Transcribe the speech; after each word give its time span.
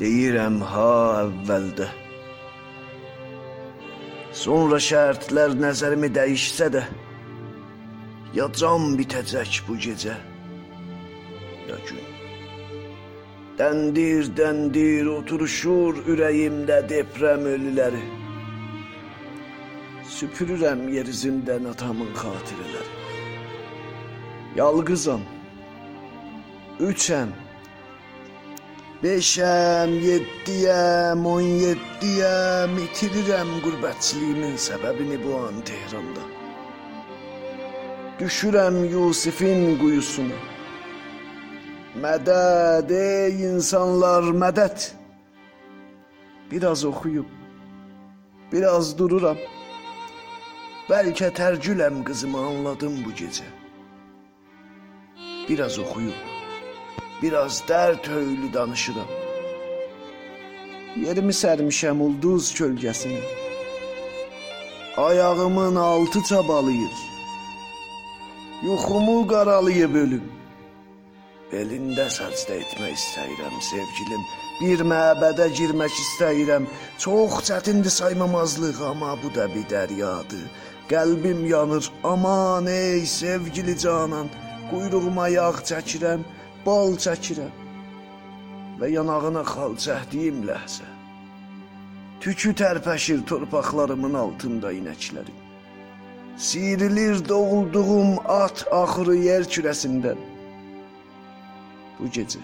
Deyirəm 0.00 0.62
ha 0.64 0.92
əvvəldə. 1.22 1.88
Sonra 4.42 4.78
şərtlər 4.80 5.52
nəzərimi 5.60 6.08
dəyişsə 6.16 6.68
də, 6.72 6.82
ya 8.32 8.46
can 8.56 8.94
bitəcək 8.96 9.58
bu 9.66 9.76
gecə, 9.84 10.16
ya 11.68 11.76
gün. 11.88 12.08
Dəndir, 13.58 14.32
dəndir 14.38 15.12
oturuşur 15.12 16.00
ürəyimdə 16.08 16.80
deprem 16.88 17.44
ölüləri. 17.52 18.00
Süpürürəm 20.08 20.88
yerizindən 20.96 21.68
atamın 21.74 22.08
xatirələri. 22.16 22.90
Yalqızam, 24.56 25.22
üçəm, 26.88 27.36
beşəm, 29.02 29.90
yeddiyəm, 30.08 31.24
on 31.26 31.46
yeddiyəm, 31.64 32.76
itirirəm 32.84 33.50
qürbətçiliyimin 33.64 34.54
səbəbini 34.66 35.18
bu 35.24 35.32
an 35.42 35.56
Tehranda. 35.66 36.24
Düşürəm 38.20 38.76
Yusifin 38.92 39.62
quyusuna. 39.80 40.38
Mədəd 42.02 42.90
ey 42.94 43.42
insanlar 43.50 44.30
mədəd. 44.42 44.78
Biraz 46.50 46.84
oxuyub, 46.90 47.28
biraz 48.52 48.92
dururam. 48.98 49.40
Bəlkə 50.90 51.32
tərcüləm 51.38 52.04
qızımı 52.06 52.38
anladım 52.50 53.00
bu 53.04 53.10
gecə. 53.18 53.48
Biraz 55.48 55.78
oxuyub, 55.78 56.31
biraz 57.22 57.62
dərd 57.68 58.08
höylü 58.08 58.52
danışıram. 58.54 59.10
Yerimi 61.04 61.32
sərmişəm 61.32 62.02
ulduz 62.06 62.50
kölgəsinə. 62.58 63.22
Ayağımın 64.96 65.76
altı 65.76 66.22
çabalayır. 66.28 66.96
Yuxumu 68.62 69.26
qaralayıb 69.26 69.94
ölüm. 70.02 70.26
Belində 71.52 72.06
səcdə 72.08 72.58
etmək 72.62 72.92
istəyirəm 72.96 73.56
sevgilim. 73.70 74.22
Bir 74.60 74.84
məbədə 74.92 75.48
girmək 75.58 75.96
istəyirəm. 76.04 76.68
Çox 76.98 77.40
çətindir 77.48 77.92
saymamazlıq, 78.00 78.78
amma 78.90 79.16
bu 79.22 79.34
da 79.34 79.48
bir 79.54 79.64
dəryadır. 79.72 80.44
Qəlbim 80.92 81.46
yanır. 81.48 81.90
Aman 82.04 82.66
ey 82.66 83.06
sevgili 83.06 83.78
canan, 83.78 84.28
quyruğuma 84.70 85.28
yağ 85.28 85.50
çəkirəm, 85.70 86.20
bal 86.66 86.96
çəkirəm. 87.04 87.54
Və 88.80 88.88
yanağına 88.96 89.42
xal 89.52 89.76
çəkdiyim 89.84 90.42
ləhzə. 90.48 90.88
Tükü 92.22 92.52
tərpəşir 92.60 93.24
torpaqlarımın 93.30 94.14
altında 94.14 94.72
inəklərim. 94.72 95.38
Siyrilir 96.36 97.28
doğulduğum 97.28 98.18
at 98.26 98.64
axırı 98.72 99.16
yer 99.16 99.42
kürəsindən. 99.54 100.20
Bu 101.98 102.08
gecə, 102.16 102.40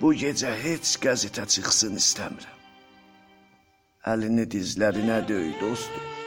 bu 0.00 0.12
gecə 0.22 0.52
heç 0.64 0.96
qəzetə 1.02 1.46
çıxsın 1.54 1.96
istəmirəm. 2.02 2.58
Əlini 4.12 4.46
dizlərinə 4.54 5.18
döy 5.28 5.52
dostum. 5.60 6.19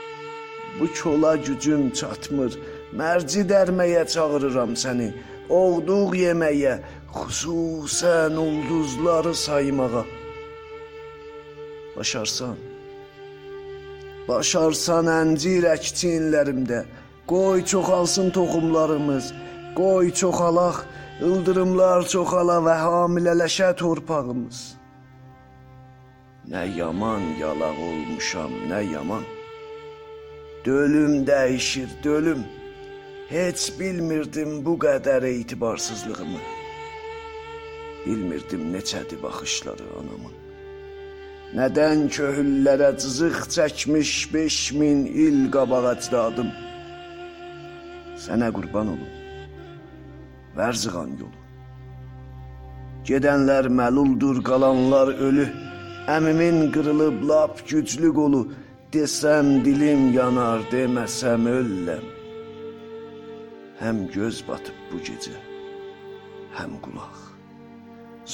Bu 0.79 0.93
çola 0.93 1.35
gücüm 1.35 1.91
çatmır. 1.91 2.57
Mərci 2.97 3.45
dərməyə 3.49 4.03
çağırıram 4.13 4.73
səni. 4.83 5.09
Oğduq 5.49 6.15
yeməyə, 6.17 6.75
xüsusən 7.13 8.37
ulduzları 8.45 9.33
saymağa. 9.35 10.03
Başarsan, 11.95 12.55
başarsan 14.27 15.09
əncir 15.19 15.67
əkçinlərimdə. 15.75 16.83
Qoy 17.27 17.65
çoxalsın 17.65 18.29
toxumlarımız. 18.35 19.33
Qoy 19.77 20.11
çoxalaq 20.21 20.77
ıldırımlar 21.21 22.07
çoxala 22.13 22.57
və 22.65 22.75
hamilələşə 22.85 23.75
torpağımız. 23.81 24.59
Nə 26.51 26.65
yaman 26.77 27.23
yalaq 27.39 27.77
olmuşam, 27.89 28.51
nə 28.71 28.81
yaman. 28.93 29.23
Dölüm 30.65 31.27
dəyişir, 31.27 31.89
dölüm. 32.03 32.43
Heç 33.29 33.79
bilmirdim 33.79 34.65
bu 34.65 34.77
qədər 34.85 35.25
etibarsızlığımı. 35.27 36.41
Bilmirdim 38.05 38.63
neçədir 38.75 39.19
baxışları 39.23 39.87
anamın. 39.99 40.35
Nədən 41.57 42.07
köhüllərə 42.15 42.93
cızıq 43.01 43.37
çəkmiş 43.55 44.11
5000 44.33 45.05
il 45.25 45.51
qabağa 45.51 45.95
adım. 46.27 46.49
Sənə 48.23 48.49
qurban 48.55 48.87
olum. 48.95 49.13
Vərzıqan 50.57 51.11
yolu. 51.21 51.39
Gedənlər 53.07 53.67
məluldur, 53.79 54.39
qalanlar 54.49 55.07
ölü. 55.27 55.47
Əmimin 56.15 56.71
qırılıb 56.71 57.17
lap 57.29 57.67
güclü 57.69 58.13
qolu. 58.19 58.41
Desəm 58.93 59.47
dilim 59.65 60.01
yanar, 60.13 60.59
deməsəm 60.71 61.47
ölləm. 61.49 62.03
Həm 63.81 64.03
göz 64.13 64.43
batıb 64.47 64.77
bu 64.89 64.99
gecə, 65.07 65.33
həm 66.57 66.75
qulaq. 66.83 67.15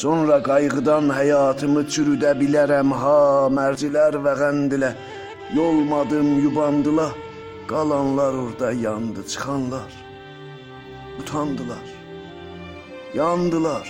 Sonra 0.02 0.42
qayğıdan 0.50 1.08
həyatımı 1.20 1.86
çürüdə 1.94 2.34
bilərəm 2.42 2.92
ha, 3.02 3.22
mərcilər 3.60 4.20
və 4.26 4.36
qəndilər. 4.42 5.00
Yolmadım 5.56 6.30
yubandıla, 6.44 7.08
qalanlar 7.72 8.34
orada 8.44 8.72
yandı, 8.84 9.24
çıxanlar. 9.32 9.92
Utandılar. 11.20 11.88
Yandılar. 13.16 13.88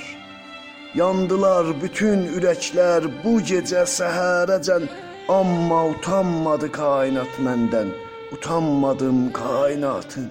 Yandılar 1.02 1.66
bütün 1.82 2.28
ürəklər 2.38 3.10
bu 3.24 3.40
gecə 3.42 3.88
səhərəcən, 3.98 4.86
amma 5.30 5.80
utanmadı 5.94 6.72
kainat 6.72 7.34
məndən. 7.46 7.90
Utanmadım 8.34 9.32
kainatın 9.34 10.30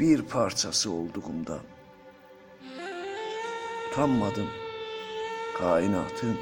bir 0.00 0.22
parçası 0.22 0.90
olduğumdan. 0.92 1.60
Utanmadım 3.90 4.46
kainatın 5.58 6.36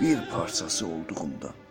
bir 0.00 0.18
parçası 0.30 0.86
olduğumdan. 0.86 1.61